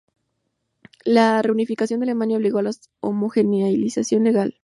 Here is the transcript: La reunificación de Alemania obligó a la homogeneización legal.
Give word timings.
La 1.05 1.39
reunificación 1.43 1.99
de 1.99 2.05
Alemania 2.05 2.37
obligó 2.37 2.57
a 2.57 2.63
la 2.63 2.71
homogeneización 3.01 4.23
legal. 4.23 4.57